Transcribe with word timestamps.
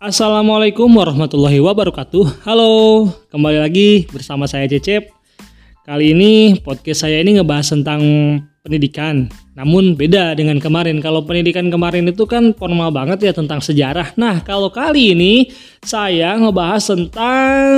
Assalamualaikum 0.00 0.88
warahmatullahi 0.96 1.60
wabarakatuh. 1.60 2.40
Halo, 2.48 3.04
kembali 3.28 3.60
lagi 3.60 4.08
bersama 4.08 4.48
saya 4.48 4.64
Cecep. 4.64 5.12
Kali 5.84 6.16
ini 6.16 6.56
podcast 6.56 7.04
saya 7.04 7.20
ini 7.20 7.36
ngebahas 7.36 7.68
tentang 7.68 8.00
pendidikan. 8.64 9.28
Namun 9.52 10.00
beda 10.00 10.32
dengan 10.32 10.56
kemarin. 10.56 11.04
Kalau 11.04 11.20
pendidikan 11.28 11.68
kemarin 11.68 12.08
itu 12.08 12.24
kan 12.24 12.56
formal 12.56 12.88
banget 12.88 13.28
ya 13.28 13.36
tentang 13.36 13.60
sejarah. 13.60 14.16
Nah, 14.16 14.40
kalau 14.40 14.72
kali 14.72 15.12
ini 15.12 15.52
saya 15.84 16.32
ngebahas 16.32 16.96
tentang 16.96 17.76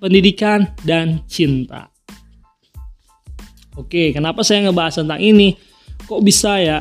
pendidikan 0.00 0.72
dan 0.88 1.20
cinta. 1.28 1.92
Oke, 3.76 4.16
kenapa 4.16 4.40
saya 4.40 4.72
ngebahas 4.72 5.04
tentang 5.04 5.20
ini? 5.20 5.52
Kok 6.08 6.24
bisa 6.24 6.56
ya? 6.64 6.80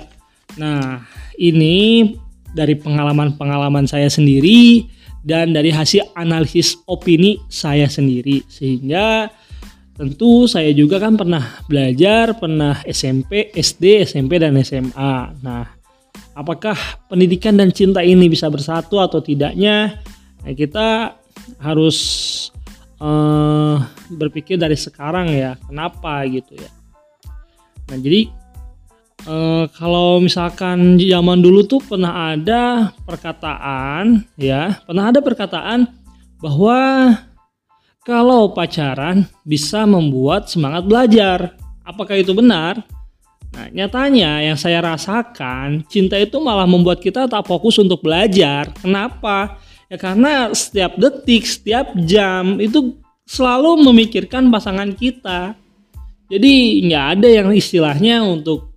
Nah, 0.55 1.04
ini 1.35 2.08
dari 2.53 2.77
pengalaman-pengalaman 2.77 3.89
saya 3.89 4.07
sendiri 4.07 4.88
dan 5.25 5.52
dari 5.52 5.73
hasil 5.73 6.13
analisis 6.13 6.77
opini 6.85 7.41
saya 7.49 7.89
sendiri. 7.89 8.45
Sehingga 8.48 9.29
tentu 9.93 10.49
saya 10.49 10.73
juga 10.73 10.98
kan 10.98 11.13
pernah 11.13 11.62
belajar 11.70 12.34
pernah 12.34 12.81
SMP 12.81 13.53
SD 13.53 14.09
SMP 14.09 14.41
dan 14.41 14.57
SMA 14.66 15.38
nah 15.45 15.70
apakah 16.34 16.73
pendidikan 17.05 17.53
dan 17.53 17.70
cinta 17.70 18.02
ini 18.02 18.26
bisa 18.26 18.49
bersatu 18.49 18.98
atau 18.98 19.21
tidaknya? 19.21 20.01
Nah, 20.41 20.54
kita 20.57 21.13
harus 21.62 21.98
uh, 22.99 23.77
berpikir 24.12 24.57
dari 24.57 24.77
sekarang 24.77 25.31
ya 25.31 25.55
kenapa 25.65 26.26
gitu 26.27 26.57
ya. 26.57 26.71
Nah 27.91 27.98
jadi 27.99 28.31
Uh, 29.23 29.72
kalau 29.80 30.20
misalkan 30.20 31.00
zaman 31.00 31.40
dulu 31.40 31.63
tuh 31.63 31.79
pernah 31.79 32.35
ada 32.35 32.91
perkataan 33.07 34.27
ya, 34.35 34.84
pernah 34.84 35.16
ada 35.16 35.24
perkataan 35.24 35.88
bahwa 36.43 36.79
kalau 38.04 38.51
pacaran 38.51 39.24
bisa 39.48 39.88
membuat 39.88 40.51
semangat 40.51 40.84
belajar. 40.84 41.55
Apakah 41.88 42.20
itu 42.20 42.35
benar? 42.35 42.84
Nah, 43.55 43.71
nyatanya 43.71 44.44
yang 44.44 44.60
saya 44.60 44.84
rasakan, 44.84 45.88
cinta 45.88 46.20
itu 46.20 46.44
malah 46.44 46.68
membuat 46.68 46.99
kita 46.99 47.24
tak 47.32 47.48
fokus 47.48 47.79
untuk 47.79 48.04
belajar. 48.04 48.76
Kenapa? 48.76 49.55
Ya 49.88 49.96
karena 49.96 50.51
setiap 50.51 50.99
detik, 50.99 51.48
setiap 51.48 51.96
jam 52.04 52.60
itu 52.60 52.99
selalu 53.24 53.88
memikirkan 53.88 54.51
pasangan 54.51 54.91
kita. 54.91 55.55
Jadi 56.27 56.84
nggak 56.91 57.05
ada 57.20 57.27
yang 57.29 57.49
istilahnya 57.55 58.26
untuk 58.26 58.73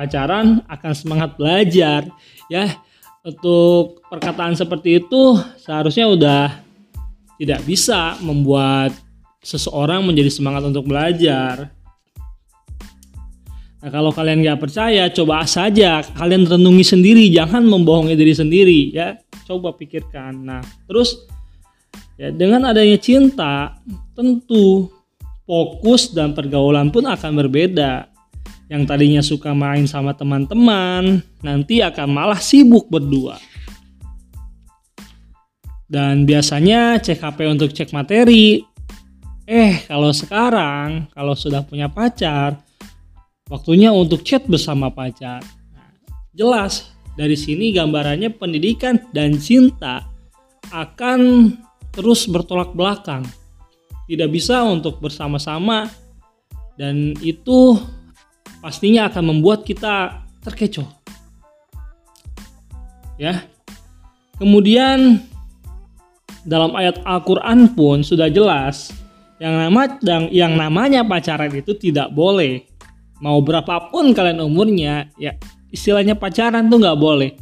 pacaran 0.00 0.64
akan 0.64 0.92
semangat 0.96 1.36
belajar 1.36 2.08
ya 2.48 2.72
untuk 3.20 4.00
perkataan 4.08 4.56
seperti 4.56 5.04
itu 5.04 5.36
seharusnya 5.60 6.08
udah 6.08 6.44
tidak 7.36 7.60
bisa 7.68 8.16
membuat 8.24 8.96
seseorang 9.44 10.00
menjadi 10.08 10.32
semangat 10.32 10.64
untuk 10.64 10.88
belajar 10.88 11.68
Nah 13.80 13.88
kalau 13.88 14.12
kalian 14.12 14.44
nggak 14.44 14.60
percaya, 14.60 15.08
coba 15.08 15.40
saja 15.48 16.04
kalian 16.12 16.44
renungi 16.44 16.84
sendiri, 16.84 17.32
jangan 17.32 17.64
membohongi 17.64 18.12
diri 18.12 18.36
sendiri 18.36 18.92
ya. 18.92 19.16
Coba 19.48 19.72
pikirkan. 19.72 20.36
Nah 20.36 20.60
terus 20.84 21.24
ya 22.20 22.28
dengan 22.28 22.68
adanya 22.68 23.00
cinta, 23.00 23.80
tentu 24.12 24.92
fokus 25.48 26.12
dan 26.12 26.36
pergaulan 26.36 26.92
pun 26.92 27.08
akan 27.08 27.32
berbeda 27.40 28.09
yang 28.70 28.86
tadinya 28.86 29.18
suka 29.18 29.50
main 29.50 29.90
sama 29.90 30.14
teman-teman 30.14 31.18
nanti 31.42 31.82
akan 31.82 32.06
malah 32.06 32.38
sibuk 32.38 32.86
berdua. 32.86 33.34
Dan 35.90 36.22
biasanya 36.22 37.02
cek 37.02 37.18
HP 37.18 37.38
untuk 37.50 37.74
cek 37.74 37.90
materi. 37.90 38.62
Eh, 39.42 39.82
kalau 39.90 40.14
sekarang 40.14 41.10
kalau 41.10 41.34
sudah 41.34 41.66
punya 41.66 41.90
pacar, 41.90 42.62
waktunya 43.50 43.90
untuk 43.90 44.22
chat 44.22 44.46
bersama 44.46 44.86
pacar. 44.94 45.42
Nah, 45.74 45.90
jelas 46.30 46.94
dari 47.18 47.34
sini 47.34 47.74
gambarannya 47.74 48.30
pendidikan 48.38 49.02
dan 49.10 49.34
cinta 49.42 50.06
akan 50.70 51.50
terus 51.90 52.30
bertolak 52.30 52.70
belakang. 52.70 53.26
Tidak 54.06 54.30
bisa 54.30 54.62
untuk 54.62 55.02
bersama-sama 55.02 55.90
dan 56.78 57.18
itu 57.18 57.82
pastinya 58.60 59.08
akan 59.08 59.36
membuat 59.36 59.64
kita 59.64 60.24
terkecoh. 60.44 60.86
Ya. 63.20 63.44
Kemudian 64.40 65.20
dalam 66.44 66.72
ayat 66.72 67.04
Al-Qur'an 67.04 67.76
pun 67.76 68.00
sudah 68.00 68.32
jelas 68.32 68.88
yang 69.36 69.56
nama 69.56 70.00
yang, 70.00 70.24
yang 70.32 70.52
namanya 70.56 71.04
pacaran 71.04 71.52
itu 71.52 71.76
tidak 71.76 72.12
boleh. 72.12 72.64
Mau 73.20 73.40
berapapun 73.44 74.16
kalian 74.16 74.40
umurnya, 74.40 75.12
ya 75.20 75.36
istilahnya 75.68 76.16
pacaran 76.16 76.72
tuh 76.72 76.80
nggak 76.80 77.00
boleh. 77.00 77.36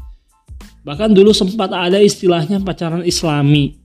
Bahkan 0.83 1.15
dulu 1.15 1.31
sempat 1.31 1.71
ada 1.71 2.03
istilahnya 2.03 2.59
pacaran 2.63 3.07
islami. 3.07 3.79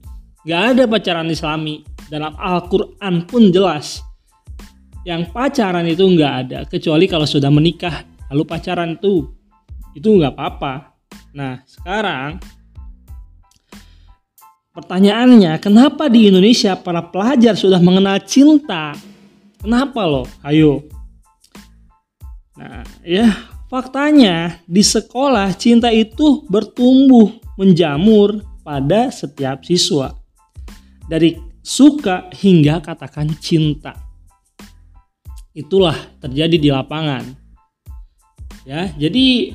Gak 0.44 0.76
ada 0.76 0.82
pacaran 0.88 1.28
islami. 1.28 1.84
Dalam 2.08 2.36
Al-Quran 2.36 3.24
pun 3.24 3.48
jelas 3.48 4.04
yang 5.04 5.28
pacaran 5.28 5.84
itu 5.84 6.00
nggak 6.00 6.34
ada 6.48 6.58
kecuali 6.64 7.04
kalau 7.04 7.28
sudah 7.28 7.52
menikah. 7.52 8.08
Lalu 8.32 8.42
pacaran 8.48 8.96
itu 8.96 9.28
itu 9.92 10.08
nggak 10.08 10.32
apa-apa. 10.32 10.96
Nah 11.36 11.60
sekarang 11.68 12.40
pertanyaannya 14.72 15.60
kenapa 15.60 16.08
di 16.08 16.32
Indonesia 16.32 16.74
para 16.74 17.04
pelajar 17.04 17.54
sudah 17.54 17.78
mengenal 17.78 18.16
cinta? 18.24 18.96
Kenapa 19.60 20.08
loh? 20.08 20.26
Ayo. 20.40 20.88
Nah 22.56 22.82
ya 23.04 23.28
faktanya 23.68 24.58
di 24.64 24.80
sekolah 24.80 25.52
cinta 25.52 25.92
itu 25.92 26.48
bertumbuh 26.48 27.28
menjamur 27.60 28.40
pada 28.64 29.12
setiap 29.12 29.60
siswa. 29.68 30.16
Dari 31.04 31.36
suka 31.60 32.32
hingga 32.32 32.80
katakan 32.80 33.28
cinta 33.36 34.13
itulah 35.54 35.94
terjadi 36.18 36.56
di 36.58 36.68
lapangan. 36.68 37.22
Ya, 38.66 38.90
jadi 38.98 39.54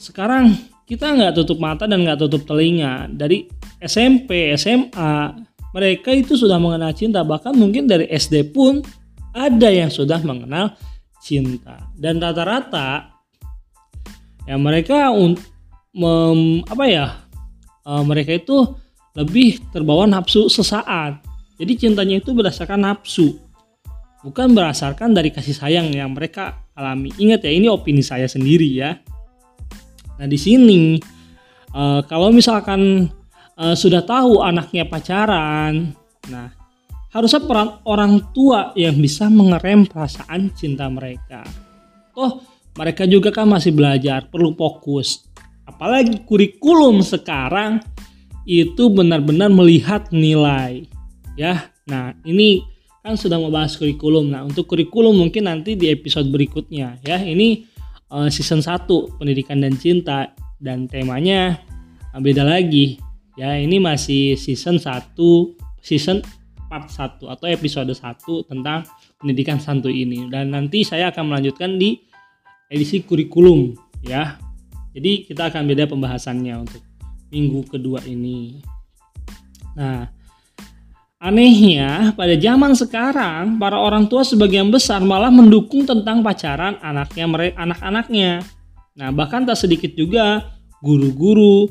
sekarang 0.00 0.56
kita 0.88 1.12
nggak 1.12 1.36
tutup 1.36 1.60
mata 1.60 1.84
dan 1.84 2.02
nggak 2.02 2.20
tutup 2.24 2.48
telinga. 2.48 3.06
Dari 3.12 3.46
SMP, 3.84 4.56
SMA 4.56 5.36
mereka 5.76 6.10
itu 6.14 6.34
sudah 6.34 6.56
mengenal 6.56 6.96
cinta. 6.96 7.20
Bahkan 7.20 7.52
mungkin 7.54 7.84
dari 7.84 8.08
SD 8.08 8.50
pun 8.50 8.80
ada 9.36 9.68
yang 9.68 9.92
sudah 9.92 10.22
mengenal 10.24 10.72
cinta. 11.20 11.92
Dan 11.98 12.22
rata-rata 12.22 13.12
ya 14.48 14.56
mereka 14.56 15.12
mem, 15.92 16.62
apa 16.68 16.84
ya 16.88 17.06
uh, 17.84 18.02
mereka 18.04 18.36
itu 18.36 18.76
lebih 19.14 19.60
terbawa 19.70 20.08
nafsu 20.08 20.46
sesaat. 20.46 21.20
Jadi 21.54 21.72
cintanya 21.78 22.18
itu 22.18 22.34
berdasarkan 22.34 22.82
nafsu 22.82 23.43
bukan 24.24 24.56
berdasarkan 24.56 25.12
dari 25.12 25.28
kasih 25.28 25.52
sayang 25.52 25.92
yang 25.92 26.16
mereka 26.16 26.64
alami. 26.72 27.12
Ingat 27.20 27.44
ya, 27.44 27.52
ini 27.52 27.68
opini 27.68 28.00
saya 28.00 28.24
sendiri 28.24 28.66
ya. 28.72 28.96
Nah 30.16 30.26
di 30.26 30.40
sini 30.40 30.96
uh, 31.76 32.00
kalau 32.08 32.32
misalkan 32.32 33.12
uh, 33.60 33.76
sudah 33.76 34.00
tahu 34.00 34.40
anaknya 34.40 34.88
pacaran, 34.88 35.92
nah 36.32 36.48
harusnya 37.12 37.44
peran 37.44 37.78
orang 37.84 38.32
tua 38.32 38.72
yang 38.74 38.96
bisa 38.96 39.28
mengerem 39.28 39.84
perasaan 39.84 40.50
cinta 40.56 40.88
mereka. 40.88 41.44
Toh 42.16 42.40
mereka 42.74 43.06
juga 43.06 43.30
kan 43.30 43.46
masih 43.46 43.70
belajar, 43.70 44.26
perlu 44.26 44.56
fokus. 44.56 45.28
Apalagi 45.62 46.26
kurikulum 46.26 47.04
sekarang 47.04 47.78
itu 48.44 48.90
benar-benar 48.90 49.48
melihat 49.48 50.10
nilai. 50.10 50.90
Ya, 51.38 51.70
nah 51.86 52.14
ini 52.26 52.73
kan 53.04 53.20
sudah 53.20 53.36
membahas 53.36 53.76
kurikulum. 53.76 54.32
Nah, 54.32 54.48
untuk 54.48 54.64
kurikulum 54.64 55.12
mungkin 55.12 55.44
nanti 55.44 55.76
di 55.76 55.92
episode 55.92 56.32
berikutnya 56.32 56.96
ya. 57.04 57.20
Ini 57.20 57.68
uh, 58.08 58.32
season 58.32 58.64
1 58.64 59.20
Pendidikan 59.20 59.60
dan 59.60 59.76
Cinta 59.76 60.32
dan 60.56 60.88
temanya 60.88 61.60
uh, 62.16 62.20
beda 62.24 62.40
lagi. 62.40 62.96
Ya, 63.36 63.60
ini 63.60 63.76
masih 63.76 64.40
season 64.40 64.80
1 64.80 65.12
season 65.84 66.24
part 66.72 66.88
1 66.88 67.20
atau 67.28 67.44
episode 67.44 67.92
1 67.92 68.48
tentang 68.48 68.88
pendidikan 69.20 69.60
santu 69.60 69.92
ini 69.92 70.32
dan 70.32 70.48
nanti 70.56 70.80
saya 70.80 71.12
akan 71.12 71.28
melanjutkan 71.28 71.76
di 71.76 72.00
edisi 72.72 73.04
kurikulum 73.04 73.76
ya. 74.00 74.40
Jadi 74.96 75.28
kita 75.28 75.52
akan 75.52 75.68
beda 75.68 75.84
pembahasannya 75.92 76.54
untuk 76.56 76.80
minggu 77.28 77.68
kedua 77.68 78.00
ini. 78.08 78.64
Nah, 79.74 80.06
Anehnya, 81.24 82.12
pada 82.12 82.36
zaman 82.36 82.76
sekarang, 82.76 83.56
para 83.56 83.80
orang 83.80 84.12
tua 84.12 84.28
sebagian 84.28 84.68
besar 84.68 85.00
malah 85.00 85.32
mendukung 85.32 85.88
tentang 85.88 86.20
pacaran 86.20 86.76
anaknya 86.84 87.24
mereka 87.24 87.64
anak-anaknya. 87.64 88.44
Nah, 88.92 89.08
bahkan 89.08 89.48
tak 89.48 89.56
sedikit 89.56 89.96
juga 89.96 90.44
guru-guru 90.84 91.64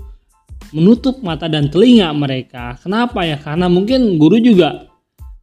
menutup 0.74 1.22
mata 1.22 1.46
dan 1.46 1.70
telinga 1.70 2.10
mereka. 2.18 2.82
Kenapa 2.82 3.30
ya? 3.30 3.38
Karena 3.38 3.70
mungkin 3.70 4.18
guru 4.18 4.42
juga 4.42 4.90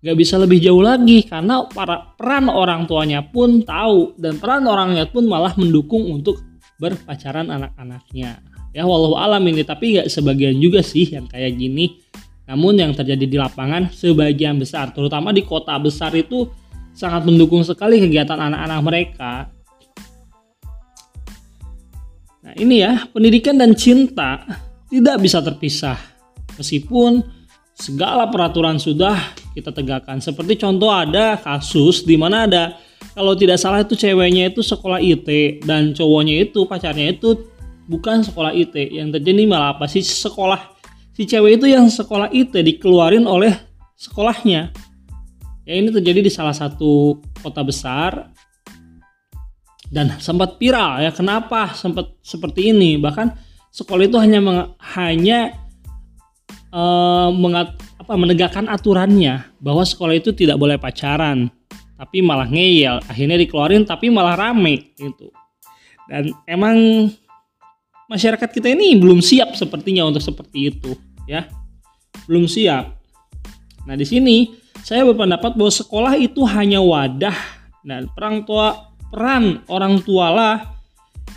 nggak 0.02 0.16
bisa 0.18 0.42
lebih 0.42 0.58
jauh 0.58 0.82
lagi 0.82 1.22
karena 1.22 1.70
para 1.70 2.10
peran 2.18 2.50
orang 2.50 2.90
tuanya 2.90 3.22
pun 3.22 3.62
tahu 3.62 4.18
dan 4.18 4.42
peran 4.42 4.66
orangnya 4.66 5.06
pun 5.06 5.22
malah 5.30 5.54
mendukung 5.54 6.10
untuk 6.10 6.42
berpacaran 6.82 7.46
anak-anaknya. 7.46 8.42
Ya 8.74 8.82
walau 8.82 9.14
alam 9.14 9.46
ini 9.46 9.62
tapi 9.62 9.94
nggak 9.94 10.10
sebagian 10.10 10.58
juga 10.58 10.82
sih 10.82 11.06
yang 11.14 11.30
kayak 11.30 11.54
gini. 11.54 12.09
Namun 12.50 12.82
yang 12.82 12.90
terjadi 12.90 13.30
di 13.30 13.38
lapangan 13.38 13.94
sebagian 13.94 14.58
besar, 14.58 14.90
terutama 14.90 15.30
di 15.30 15.46
kota 15.46 15.78
besar 15.78 16.10
itu 16.18 16.50
sangat 16.90 17.22
mendukung 17.22 17.62
sekali 17.62 18.02
kegiatan 18.02 18.34
anak-anak 18.34 18.80
mereka. 18.82 19.32
Nah 22.42 22.54
ini 22.58 22.82
ya 22.82 23.06
pendidikan 23.14 23.54
dan 23.54 23.78
cinta 23.78 24.42
tidak 24.90 25.22
bisa 25.22 25.38
terpisah 25.38 25.94
meskipun 26.58 27.22
segala 27.78 28.26
peraturan 28.26 28.82
sudah 28.82 29.14
kita 29.54 29.70
tegakkan. 29.70 30.18
Seperti 30.18 30.58
contoh 30.58 30.90
ada 30.90 31.38
kasus 31.38 32.02
di 32.02 32.18
mana 32.18 32.50
ada 32.50 32.74
kalau 33.14 33.38
tidak 33.38 33.62
salah 33.62 33.86
itu 33.86 33.94
ceweknya 33.94 34.50
itu 34.50 34.66
sekolah 34.66 34.98
IT 34.98 35.62
dan 35.62 35.94
cowoknya 35.94 36.50
itu 36.50 36.66
pacarnya 36.66 37.14
itu 37.14 37.46
bukan 37.86 38.26
sekolah 38.26 38.50
IT. 38.58 38.74
Yang 38.74 39.22
terjadi 39.22 39.46
malah 39.46 39.78
apa 39.78 39.86
sih 39.86 40.02
sekolah 40.02 40.79
si 41.14 41.26
cewek 41.26 41.60
itu 41.60 41.66
yang 41.70 41.86
sekolah 41.86 42.30
IT 42.30 42.54
dikeluarin 42.54 43.24
oleh 43.24 43.54
sekolahnya. 43.94 44.72
Ya 45.68 45.74
ini 45.76 45.92
terjadi 45.92 46.24
di 46.24 46.32
salah 46.32 46.56
satu 46.56 47.20
kota 47.44 47.62
besar 47.62 48.32
dan 49.90 50.16
sempat 50.18 50.56
viral 50.56 51.04
ya. 51.04 51.10
Kenapa 51.14 51.76
sempat 51.76 52.16
seperti 52.24 52.74
ini? 52.74 52.98
Bahkan 52.98 53.34
sekolah 53.70 54.06
itu 54.06 54.18
hanya 54.18 54.40
hanya 54.98 55.54
uh, 56.74 57.30
mengat, 57.30 57.78
apa, 57.98 58.14
menegakkan 58.18 58.66
aturannya 58.66 59.46
bahwa 59.62 59.86
sekolah 59.86 60.18
itu 60.18 60.34
tidak 60.34 60.58
boleh 60.58 60.80
pacaran 60.80 61.50
tapi 62.00 62.24
malah 62.24 62.48
ngeyel 62.48 62.96
akhirnya 63.12 63.36
dikeluarin 63.36 63.84
tapi 63.84 64.08
malah 64.08 64.32
rame 64.32 64.96
gitu 64.96 65.28
dan 66.08 66.32
emang 66.48 67.06
masyarakat 68.10 68.50
kita 68.50 68.74
ini 68.74 68.98
belum 68.98 69.22
siap 69.22 69.54
sepertinya 69.54 70.10
untuk 70.10 70.20
seperti 70.20 70.74
itu 70.74 70.98
ya 71.30 71.46
belum 72.26 72.50
siap 72.50 72.98
nah 73.86 73.94
di 73.94 74.04
sini 74.04 74.50
saya 74.82 75.06
berpendapat 75.06 75.54
bahwa 75.54 75.72
sekolah 75.72 76.14
itu 76.18 76.42
hanya 76.50 76.82
wadah 76.82 77.36
dan 77.86 78.10
perang 78.12 78.42
tua 78.42 78.92
peran 79.14 79.62
orang 79.70 80.02
tua 80.02 80.26
lah 80.34 80.56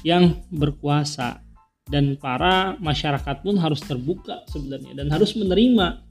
yang 0.04 0.44
berkuasa 0.52 1.40
dan 1.88 2.16
para 2.16 2.80
masyarakat 2.80 3.44
pun 3.44 3.56
harus 3.60 3.80
terbuka 3.84 4.44
sebenarnya 4.48 4.98
dan 4.98 5.08
harus 5.12 5.36
menerima 5.36 6.04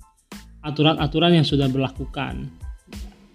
aturan-aturan 0.62 1.42
yang 1.42 1.46
sudah 1.46 1.66
berlakukan. 1.66 2.48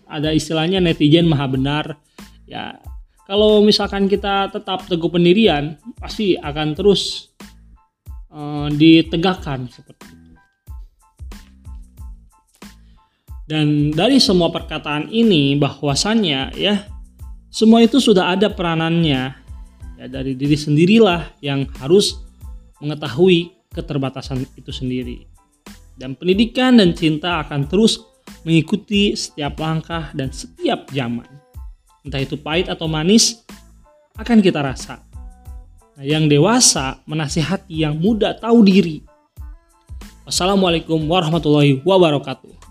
Ada 0.07 0.31
istilahnya 0.31 0.80
netizen 0.80 1.27
maha 1.27 1.45
benar. 1.51 1.85
Ya, 2.47 2.80
kalau 3.27 3.59
misalkan 3.59 4.07
kita 4.07 4.47
tetap 4.47 4.88
teguh 4.88 5.12
pendirian, 5.12 5.75
pasti 6.00 6.39
akan 6.39 6.71
terus 6.71 7.27
uh, 8.31 8.71
ditegakkan 8.71 9.68
seperti 9.68 10.07
itu. 10.07 10.33
Dan 13.47 13.91
dari 13.91 14.24
semua 14.24 14.47
perkataan 14.47 15.12
ini 15.12 15.59
bahwasannya 15.59 16.56
ya 16.56 16.88
semua 17.51 17.83
itu 17.83 18.00
sudah 18.00 18.31
ada 18.31 18.47
peranannya 18.47 19.35
ya 20.00 20.06
dari 20.07 20.31
diri 20.35 20.56
sendirilah 20.56 21.39
yang 21.44 21.68
harus 21.83 22.23
mengetahui 22.80 23.51
keterbatasan 23.75 24.47
itu 24.56 24.71
sendiri. 24.71 25.27
Dan 26.00 26.15
pendidikan 26.15 26.80
dan 26.80 26.95
cinta 26.95 27.44
akan 27.44 27.68
terus 27.68 28.00
mengikuti 28.47 29.19
setiap 29.19 29.59
langkah 29.59 30.15
dan 30.15 30.31
setiap 30.31 30.88
zaman. 30.95 31.36
Entah 32.07 32.24
itu 32.24 32.39
pahit 32.39 32.71
atau 32.71 32.88
manis, 32.88 33.44
akan 34.15 34.39
kita 34.39 34.63
rasa. 34.63 35.04
Nah, 36.00 36.07
yang 36.07 36.31
dewasa 36.31 37.04
menasihati 37.04 37.83
yang 37.83 38.00
muda 38.00 38.31
tahu 38.31 38.63
diri. 38.63 39.04
Wassalamualaikum 40.24 41.04
warahmatullahi 41.04 41.83
wabarakatuh. 41.83 42.66